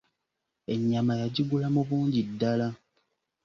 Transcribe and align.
Ennyama 0.73 1.13
yagigula 1.21 1.67
mu 1.75 1.81
bungi 1.87 2.21
ddala. 2.29 2.67